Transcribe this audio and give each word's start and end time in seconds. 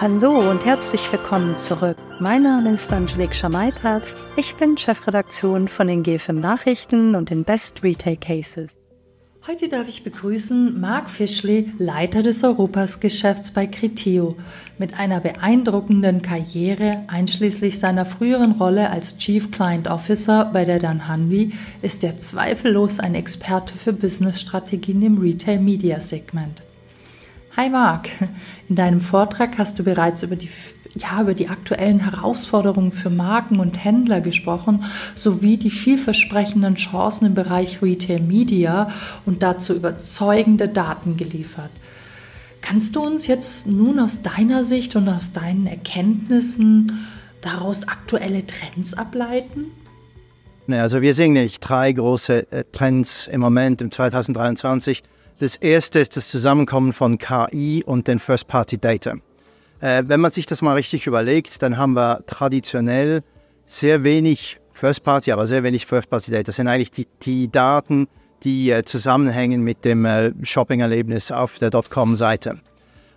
Hallo 0.00 0.48
und 0.48 0.64
herzlich 0.64 1.10
willkommen 1.10 1.56
zurück. 1.56 1.96
Mein 2.20 2.44
Name 2.44 2.70
ist 2.70 2.92
Angelique 2.92 3.34
Schamaita. 3.34 4.00
Ich 4.36 4.54
bin 4.54 4.78
Chefredaktion 4.78 5.66
von 5.66 5.88
den 5.88 6.04
GFM 6.04 6.38
Nachrichten 6.38 7.16
und 7.16 7.30
den 7.30 7.42
Best 7.42 7.82
Retail 7.82 8.16
Cases. 8.16 8.78
Heute 9.48 9.68
darf 9.68 9.88
ich 9.88 10.04
begrüßen 10.04 10.80
Marc 10.80 11.10
Fischley, 11.10 11.72
Leiter 11.78 12.22
des 12.22 12.44
Europasgeschäfts 12.44 13.50
bei 13.50 13.66
Criteo. 13.66 14.36
Mit 14.78 14.96
einer 14.96 15.18
beeindruckenden 15.18 16.22
Karriere, 16.22 17.02
einschließlich 17.08 17.80
seiner 17.80 18.06
früheren 18.06 18.52
Rolle 18.52 18.90
als 18.90 19.18
Chief 19.18 19.50
Client 19.50 19.88
Officer 19.88 20.44
bei 20.52 20.64
der 20.64 20.78
Danhanwi, 20.78 21.54
ist 21.82 22.04
er 22.04 22.18
zweifellos 22.18 23.00
ein 23.00 23.16
Experte 23.16 23.74
für 23.76 23.92
Businessstrategien 23.92 25.02
im 25.02 25.18
Retail 25.18 25.58
Media 25.58 25.98
Segment. 25.98 26.62
Hi 27.58 27.68
Marc, 27.70 28.10
in 28.68 28.76
deinem 28.76 29.00
Vortrag 29.00 29.58
hast 29.58 29.80
du 29.80 29.82
bereits 29.82 30.22
über 30.22 30.36
die, 30.36 30.48
ja, 30.94 31.20
über 31.20 31.34
die 31.34 31.48
aktuellen 31.48 31.98
Herausforderungen 31.98 32.92
für 32.92 33.10
Marken 33.10 33.58
und 33.58 33.84
Händler 33.84 34.20
gesprochen, 34.20 34.84
sowie 35.16 35.56
die 35.56 35.70
vielversprechenden 35.70 36.76
Chancen 36.76 37.26
im 37.26 37.34
Bereich 37.34 37.82
Retail 37.82 38.20
Media 38.20 38.92
und 39.26 39.42
dazu 39.42 39.74
überzeugende 39.74 40.68
Daten 40.68 41.16
geliefert. 41.16 41.72
Kannst 42.60 42.94
du 42.94 43.04
uns 43.04 43.26
jetzt 43.26 43.66
nun 43.66 43.98
aus 43.98 44.22
deiner 44.22 44.64
Sicht 44.64 44.94
und 44.94 45.08
aus 45.08 45.32
deinen 45.32 45.66
Erkenntnissen 45.66 47.08
daraus 47.40 47.88
aktuelle 47.88 48.46
Trends 48.46 48.94
ableiten? 48.94 49.72
Also 50.68 51.02
wir 51.02 51.12
sehen 51.12 51.32
nicht 51.32 51.58
drei 51.58 51.90
große 51.90 52.52
äh, 52.52 52.62
Trends 52.70 53.26
im 53.26 53.40
Moment 53.40 53.80
im 53.80 53.90
2023. 53.90 55.02
Das 55.40 55.54
erste 55.54 56.00
ist 56.00 56.16
das 56.16 56.28
Zusammenkommen 56.28 56.92
von 56.92 57.16
KI 57.16 57.84
und 57.86 58.08
den 58.08 58.18
First-Party-Data. 58.18 59.14
Äh, 59.78 60.02
wenn 60.08 60.18
man 60.18 60.32
sich 60.32 60.46
das 60.46 60.62
mal 60.62 60.72
richtig 60.72 61.06
überlegt, 61.06 61.62
dann 61.62 61.78
haben 61.78 61.92
wir 61.92 62.24
traditionell 62.26 63.22
sehr 63.64 64.02
wenig 64.02 64.58
First-Party, 64.72 65.30
aber 65.30 65.46
sehr 65.46 65.62
wenig 65.62 65.86
First-Party-Data. 65.86 66.42
Das 66.42 66.56
sind 66.56 66.66
eigentlich 66.66 66.90
die, 66.90 67.06
die 67.22 67.52
Daten, 67.52 68.08
die 68.42 68.72
äh, 68.72 68.82
zusammenhängen 68.82 69.62
mit 69.62 69.84
dem 69.84 70.04
äh, 70.06 70.32
Shopping-Erlebnis 70.42 71.30
auf 71.30 71.58
der 71.58 71.70
.com-Seite. 71.70 72.58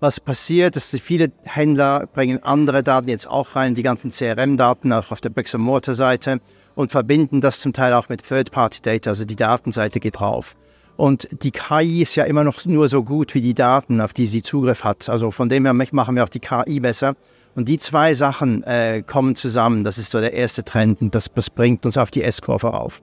Was 0.00 0.18
passiert, 0.18 0.76
ist, 0.76 0.98
viele 0.98 1.32
Händler 1.42 2.06
bringen 2.06 2.42
andere 2.42 2.82
Daten 2.82 3.08
jetzt 3.08 3.28
auch 3.28 3.56
rein, 3.56 3.74
die 3.74 3.82
ganzen 3.82 4.10
CRM-Daten 4.10 4.90
auch 4.94 5.10
auf 5.10 5.20
der 5.20 5.28
Bricks-and-Mortar-Seite 5.28 6.40
und 6.74 6.92
verbinden 6.92 7.42
das 7.42 7.60
zum 7.60 7.74
Teil 7.74 7.92
auch 7.92 8.08
mit 8.08 8.26
Third-Party-Data, 8.26 9.10
also 9.10 9.26
die 9.26 9.36
Datenseite 9.36 10.00
geht 10.00 10.20
drauf. 10.20 10.56
Und 10.96 11.28
die 11.42 11.50
KI 11.50 12.02
ist 12.02 12.14
ja 12.14 12.24
immer 12.24 12.42
noch 12.42 12.64
nur 12.64 12.88
so 12.88 13.02
gut 13.02 13.34
wie 13.34 13.40
die 13.40 13.54
Daten, 13.54 14.00
auf 14.00 14.12
die 14.12 14.26
sie 14.26 14.42
Zugriff 14.42 14.82
hat. 14.82 15.08
Also 15.08 15.30
von 15.30 15.48
dem 15.48 15.64
her 15.64 15.74
machen 15.74 16.16
wir 16.16 16.24
auch 16.24 16.28
die 16.28 16.40
KI 16.40 16.80
besser. 16.80 17.14
Und 17.54 17.68
die 17.68 17.78
zwei 17.78 18.14
Sachen 18.14 18.62
äh, 18.64 19.02
kommen 19.06 19.34
zusammen. 19.34 19.84
Das 19.84 19.98
ist 19.98 20.10
so 20.10 20.20
der 20.20 20.32
erste 20.32 20.64
Trend 20.64 21.00
und 21.00 21.14
das, 21.14 21.30
das 21.34 21.50
bringt 21.50 21.86
uns 21.86 21.96
auf 21.96 22.10
die 22.10 22.22
S-Kurve 22.22 22.74
auf. 22.74 23.02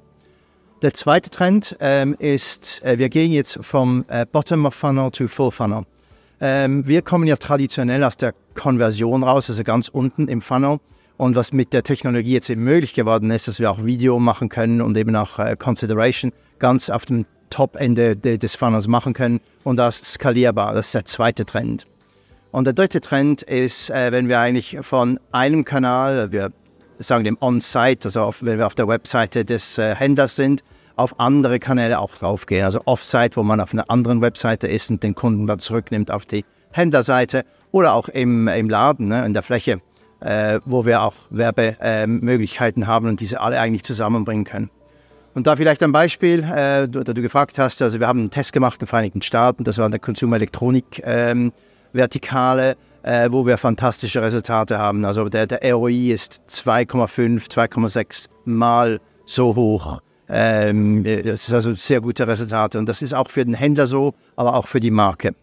Der 0.83 0.93
zweite 0.93 1.29
Trend 1.29 1.77
ähm, 1.79 2.15
ist, 2.19 2.83
äh, 2.83 2.97
wir 2.97 3.09
gehen 3.09 3.31
jetzt 3.31 3.59
vom 3.61 4.05
äh, 4.09 4.25
Bottom 4.31 4.65
of 4.65 4.75
Funnel 4.75 5.11
to 5.11 5.27
Full 5.27 5.51
Funnel. 5.51 5.83
Ähm, 6.41 6.85
wir 6.85 7.01
kommen 7.01 7.25
ja 7.25 7.37
traditionell 7.37 8.03
aus 8.03 8.17
der 8.17 8.33
Konversion 8.53 9.23
raus, 9.23 9.49
also 9.49 9.63
ganz 9.63 9.87
unten 9.87 10.27
im 10.27 10.41
Funnel. 10.41 10.79
Und 11.17 11.35
was 11.35 11.53
mit 11.53 11.73
der 11.73 11.83
Technologie 11.83 12.33
jetzt 12.33 12.49
eben 12.49 12.63
möglich 12.63 12.93
geworden 12.93 13.31
ist, 13.31 13.47
dass 13.47 13.59
wir 13.59 13.71
auch 13.71 13.85
Video 13.85 14.19
machen 14.19 14.49
können 14.49 14.81
und 14.81 14.97
eben 14.97 15.15
auch 15.15 15.39
äh, 15.39 15.55
Consideration 15.57 16.31
ganz 16.59 16.89
auf 16.89 17.05
dem 17.05 17.25
Top-Ende 17.53 18.17
des 18.17 18.55
Funnels 18.55 18.87
machen 18.87 19.13
können 19.13 19.39
und 19.63 19.77
das 19.77 19.97
skalierbar. 19.97 20.73
Das 20.73 20.87
ist 20.87 20.95
der 20.95 21.05
zweite 21.05 21.45
Trend. 21.45 21.85
Und 22.51 22.65
der 22.65 22.73
dritte 22.73 22.99
Trend 22.99 23.43
ist, 23.43 23.91
äh, 23.91 24.11
wenn 24.11 24.27
wir 24.27 24.39
eigentlich 24.39 24.79
von 24.81 25.19
einem 25.31 25.63
Kanal, 25.63 26.31
wir 26.31 26.51
sagen 26.97 27.23
dem 27.23 27.37
On-Site, 27.39 28.05
also 28.05 28.21
auf, 28.21 28.43
wenn 28.43 28.57
wir 28.57 28.65
auf 28.65 28.75
der 28.75 28.87
Webseite 28.87 29.45
des 29.45 29.77
äh, 29.77 29.93
Händlers 29.95 30.35
sind, 30.35 30.63
auf 30.95 31.19
andere 31.19 31.59
Kanäle 31.59 31.99
auch 31.99 32.15
draufgehen. 32.15 32.65
Also 32.65 32.81
Off-Site, 32.85 33.35
wo 33.35 33.43
man 33.43 33.59
auf 33.59 33.73
einer 33.73 33.89
anderen 33.89 34.21
Webseite 34.21 34.67
ist 34.67 34.89
und 34.89 35.03
den 35.03 35.13
Kunden 35.13 35.45
dann 35.45 35.59
zurücknimmt 35.59 36.09
auf 36.09 36.25
die 36.25 36.45
Händlerseite 36.71 37.45
oder 37.71 37.93
auch 37.93 38.09
im, 38.09 38.47
im 38.47 38.69
Laden, 38.69 39.09
ne, 39.09 39.25
in 39.25 39.33
der 39.33 39.43
Fläche, 39.43 39.79
äh, 40.21 40.59
wo 40.65 40.85
wir 40.85 41.03
auch 41.03 41.15
Werbemöglichkeiten 41.29 42.87
haben 42.87 43.07
und 43.07 43.19
diese 43.19 43.41
alle 43.41 43.59
eigentlich 43.59 43.83
zusammenbringen 43.83 44.43
können. 44.43 44.69
Und 45.33 45.47
da 45.47 45.55
vielleicht 45.55 45.81
ein 45.81 45.91
Beispiel, 45.91 46.43
äh, 46.43 46.87
du, 46.87 47.03
du 47.03 47.21
gefragt 47.21 47.57
hast, 47.57 47.81
also 47.81 47.99
wir 47.99 48.07
haben 48.07 48.19
einen 48.19 48.29
Test 48.29 48.53
gemacht 48.53 48.75
in 48.75 48.85
den 48.85 48.87
Vereinigten 48.87 49.21
Staaten, 49.21 49.63
das 49.63 49.77
war 49.77 49.85
eine 49.85 49.99
Consumer 49.99 50.35
Elektronik 50.35 51.01
ähm, 51.03 51.51
Vertikale, 51.91 52.75
äh, 53.01 53.29
wo 53.31 53.45
wir 53.45 53.57
fantastische 53.57 54.21
Resultate 54.21 54.77
haben. 54.77 55.05
Also 55.05 55.29
der, 55.29 55.47
der 55.47 55.73
ROI 55.73 56.11
ist 56.11 56.41
2,5, 56.49 57.49
2,6 57.49 58.29
Mal 58.45 58.99
so 59.25 59.55
hoch. 59.55 59.99
Ähm, 60.29 61.03
das 61.03 61.47
ist 61.47 61.53
also 61.53 61.73
sehr 61.73 62.01
gute 62.01 62.27
Resultate 62.27 62.77
und 62.79 62.87
das 62.87 63.01
ist 63.01 63.13
auch 63.13 63.29
für 63.29 63.43
den 63.43 63.53
Händler 63.53 63.87
so, 63.87 64.13
aber 64.35 64.55
auch 64.55 64.67
für 64.67 64.79
die 64.79 64.91
Marke. 64.91 65.35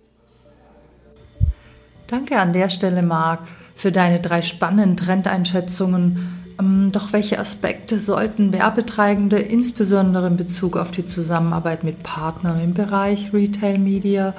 Danke 2.07 2.39
an 2.39 2.53
der 2.53 2.71
Stelle, 2.71 3.03
Marc, 3.03 3.41
für 3.77 3.93
deine 3.93 4.21
drei 4.21 4.43
spannenden 4.43 4.97
Trendeinschätzungen 4.97 6.50
doch 6.93 7.13
welche 7.13 7.39
Aspekte 7.39 7.99
sollten 7.99 8.53
Werbetreibende 8.53 9.39
insbesondere 9.39 10.27
in 10.27 10.37
Bezug 10.37 10.77
auf 10.77 10.91
die 10.91 11.05
Zusammenarbeit 11.05 11.85
mit 11.85 12.03
Partnern 12.03 12.61
im 12.61 12.75
Bereich 12.75 13.33
Retail 13.33 13.79
Media 13.79 14.35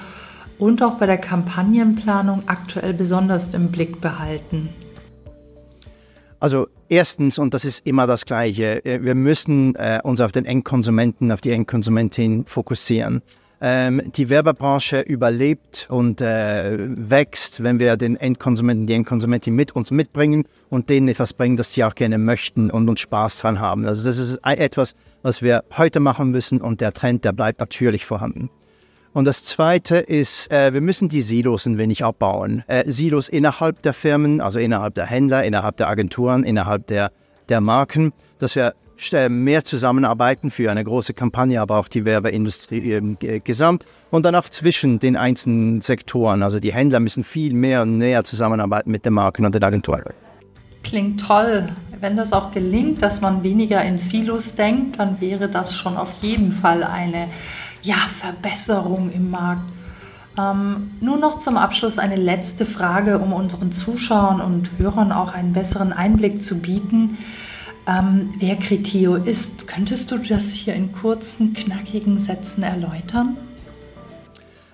und 0.57 0.83
auch 0.83 0.95
bei 0.95 1.07
der 1.07 1.17
Kampagnenplanung 1.17 2.43
aktuell 2.47 2.93
besonders 2.93 3.53
im 3.53 3.71
Blick 3.71 4.01
behalten? 4.01 4.69
Also 6.39 6.67
erstens, 6.89 7.37
und 7.37 7.53
das 7.53 7.65
ist 7.65 7.85
immer 7.85 8.07
das 8.07 8.25
Gleiche, 8.25 8.83
äh, 8.85 9.03
wir 9.03 9.15
müssen 9.15 9.75
äh, 9.75 9.99
uns 10.03 10.21
auf 10.21 10.31
den 10.31 10.45
Endkonsumenten, 10.45 11.31
auf 11.31 11.41
die 11.41 11.51
Endkonsumentin 11.51 12.45
fokussieren. 12.45 13.21
Ähm, 13.63 14.01
die 14.15 14.29
Werbebranche 14.29 15.01
überlebt 15.01 15.85
und 15.87 16.19
äh, 16.19 16.77
wächst, 16.79 17.61
wenn 17.61 17.77
wir 17.77 17.95
den 17.95 18.15
Endkonsumenten, 18.15 18.87
die 18.87 18.95
Endkonsumentin 18.95 19.53
mit 19.53 19.75
uns 19.75 19.91
mitbringen 19.91 20.47
und 20.69 20.89
denen 20.89 21.07
etwas 21.09 21.33
bringen, 21.33 21.57
das 21.57 21.73
sie 21.73 21.83
auch 21.83 21.93
gerne 21.93 22.17
möchten 22.17 22.71
und 22.71 22.89
uns 22.89 23.01
Spaß 23.01 23.37
dran 23.37 23.59
haben. 23.59 23.85
Also 23.85 24.03
das 24.03 24.17
ist 24.17 24.39
etwas, 24.43 24.95
was 25.21 25.43
wir 25.43 25.63
heute 25.77 25.99
machen 25.99 26.31
müssen 26.31 26.59
und 26.59 26.81
der 26.81 26.91
Trend, 26.91 27.23
der 27.23 27.33
bleibt 27.33 27.59
natürlich 27.59 28.03
vorhanden. 28.03 28.49
Und 29.13 29.25
das 29.25 29.43
Zweite 29.43 29.97
ist, 29.97 30.51
äh, 30.51 30.73
wir 30.73 30.81
müssen 30.81 31.07
die 31.07 31.21
Silos 31.21 31.67
ein 31.67 31.77
wenig 31.77 32.03
abbauen. 32.03 32.63
Äh, 32.67 32.89
Silos 32.89 33.29
innerhalb 33.29 33.83
der 33.83 33.93
Firmen, 33.93 34.41
also 34.41 34.57
innerhalb 34.57 34.95
der 34.95 35.05
Händler, 35.05 35.43
innerhalb 35.43 35.77
der 35.77 35.87
Agenturen, 35.87 36.43
innerhalb 36.43 36.87
der, 36.87 37.11
der 37.49 37.61
Marken, 37.61 38.13
dass 38.39 38.55
wir 38.55 38.73
mehr 39.29 39.63
zusammenarbeiten 39.63 40.51
für 40.51 40.69
eine 40.69 40.83
große 40.83 41.13
Kampagne, 41.13 41.59
aber 41.59 41.77
auch 41.77 41.87
die 41.87 42.05
Werbeindustrie 42.05 42.91
äh, 42.91 43.39
gesamt 43.39 43.85
und 44.11 44.25
dann 44.25 44.35
auch 44.35 44.47
zwischen 44.49 44.99
den 44.99 45.15
einzelnen 45.15 45.81
Sektoren. 45.81 46.43
Also 46.43 46.59
die 46.59 46.73
Händler 46.73 46.99
müssen 46.99 47.23
viel 47.23 47.53
mehr 47.53 47.81
und 47.81 47.97
näher 47.97 48.23
zusammenarbeiten 48.23 48.91
mit 48.91 49.05
den 49.05 49.13
Marken 49.13 49.45
und 49.45 49.55
den 49.55 49.63
Agenturen. 49.63 50.13
Klingt 50.83 51.19
toll. 51.19 51.69
Wenn 51.99 52.17
das 52.17 52.33
auch 52.33 52.51
gelingt, 52.51 53.01
dass 53.01 53.21
man 53.21 53.43
weniger 53.43 53.83
in 53.83 53.97
Silos 53.97 54.55
denkt, 54.55 54.99
dann 54.99 55.21
wäre 55.21 55.49
das 55.49 55.75
schon 55.75 55.97
auf 55.97 56.13
jeden 56.21 56.51
Fall 56.51 56.83
eine 56.83 57.27
ja, 57.81 57.95
Verbesserung 57.95 59.11
im 59.11 59.29
Markt. 59.29 59.63
Ähm, 60.37 60.89
nur 61.01 61.17
noch 61.17 61.37
zum 61.37 61.57
Abschluss 61.57 61.99
eine 61.99 62.15
letzte 62.15 62.65
Frage, 62.65 63.19
um 63.19 63.33
unseren 63.33 63.71
Zuschauern 63.71 64.41
und 64.41 64.71
Hörern 64.77 65.11
auch 65.11 65.33
einen 65.33 65.53
besseren 65.53 65.91
Einblick 65.91 66.41
zu 66.41 66.59
bieten 66.59 67.17
ähm, 67.87 68.33
wer 68.37 68.55
Criteo 68.55 69.15
ist. 69.15 69.67
Könntest 69.67 70.11
du 70.11 70.17
das 70.17 70.53
hier 70.53 70.73
in 70.75 70.91
kurzen, 70.91 71.53
knackigen 71.53 72.17
Sätzen 72.17 72.63
erläutern? 72.63 73.37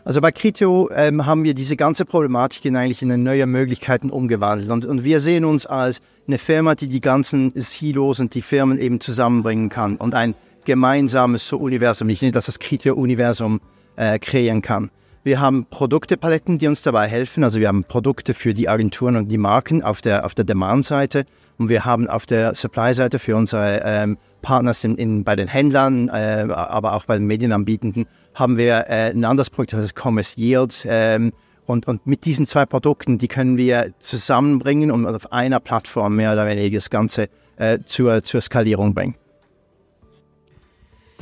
Also 0.08 0.22
bei 0.22 0.32
Criteo 0.32 0.90
ähm, 0.96 1.26
haben 1.26 1.44
wir 1.44 1.54
diese 1.54 1.76
ganze 1.76 2.06
Problematik 2.06 2.64
in 2.64 2.78
eigentlich 2.78 3.02
in 3.02 3.24
neue 3.24 3.46
Möglichkeiten 3.46 4.10
umgewandelt. 4.10 4.70
Und, 4.70 4.86
und, 4.86 5.04
wir 5.04 5.20
sehen 5.20 5.44
uns 5.44 5.66
als 5.66 6.02
eine 6.28 6.38
Firma, 6.38 6.76
die 6.76 6.88
die 6.88 7.02
ganzen 7.02 7.52
Silos 7.56 8.22
und 8.22 8.34
die 8.34 8.42
Firmen 8.42 8.78
eben 8.78 9.02
zusammenbringen 9.02 9.68
kann 9.68 9.98
und 9.98 10.14
ein 10.14 10.34
gemeinsames 10.64 11.48
so 11.48 11.58
Universum, 11.58 12.08
ich 12.08 12.22
nenne 12.22 12.32
das 12.32 12.46
das 12.46 12.60
Criteo-Universum, 12.60 13.60
äh, 13.98 14.18
kreieren 14.20 14.62
kann. 14.62 14.92
Wir 15.28 15.42
haben 15.42 15.66
Produktepaletten, 15.66 16.58
die 16.58 16.68
uns 16.68 16.84
dabei 16.84 17.06
helfen. 17.10 17.44
Also 17.44 17.60
wir 17.60 17.68
haben 17.68 17.84
Produkte 17.84 18.34
für 18.34 18.54
die 18.54 18.70
Agenturen 18.70 19.18
und 19.18 19.28
die 19.28 19.38
Marken 19.38 19.84
auf 19.84 20.00
der, 20.00 20.26
auf 20.26 20.34
der 20.36 20.46
Demand-Seite. 20.46 21.26
Und 21.58 21.68
wir 21.68 21.84
haben 21.84 22.08
auf 22.08 22.26
der 22.26 22.56
Supply-Seite 22.56 23.20
für 23.20 23.36
unsere 23.36 23.82
ähm, 23.84 24.18
Partners 24.42 24.86
in, 24.86 24.96
in, 24.96 25.26
bei 25.26 25.36
den 25.36 25.50
Händlern, 25.50 26.08
äh, 26.08 26.48
aber 26.50 26.94
auch 26.94 27.04
bei 27.04 27.18
den 27.18 27.28
Medienanbietenden, 27.28 28.06
haben 28.36 28.56
wir 28.56 28.86
äh, 28.88 29.12
ein 29.12 29.26
anderes 29.26 29.50
Produkt, 29.50 29.74
das 29.74 29.84
ist 29.84 30.02
Commerce 30.02 30.40
Yields. 30.40 30.88
Ähm, 30.90 31.34
und, 31.66 31.90
und 31.90 32.08
mit 32.08 32.24
diesen 32.24 32.46
zwei 32.46 32.66
Produkten, 32.66 33.18
die 33.18 33.28
können 33.28 33.58
wir 33.58 33.92
zusammenbringen 34.00 34.92
und 34.92 35.06
auf 35.06 35.34
einer 35.34 35.60
Plattform 35.60 36.16
mehr 36.16 36.32
oder 36.32 36.48
weniger 36.48 36.78
das 36.78 36.90
Ganze 36.90 37.28
äh, 37.58 37.80
zur, 37.84 38.24
zur 38.24 38.40
Skalierung 38.40 38.94
bringen. 38.94 39.16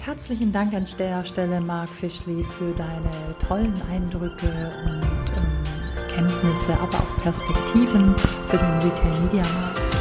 Herzlichen 0.05 0.51
Dank 0.51 0.71
an 0.75 0.85
der 0.99 1.25
Stelle, 1.25 1.59
Marc 1.59 1.89
Fischli, 1.89 2.43
für 2.43 2.71
deine 2.73 3.35
tollen 3.47 3.73
Eindrücke 3.91 4.45
und 4.85 5.01
ähm, 5.35 5.97
Erkenntnisse, 5.97 6.73
aber 6.73 6.99
auch 6.99 7.23
Perspektiven 7.23 8.15
für 8.47 8.57
den 8.57 8.73
Retail 8.83 9.21
Media 9.23 9.41
Markt. 9.41 9.94